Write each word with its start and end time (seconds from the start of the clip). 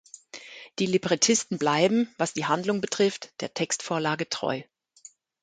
Die 0.79 0.87
Librettisten 0.87 1.59
bleiben, 1.59 2.11
was 2.17 2.33
die 2.33 2.47
Handlung 2.47 2.81
betrifft, 2.81 3.31
der 3.41 3.53
Textvorlage 3.53 4.27
treu. 4.27 4.63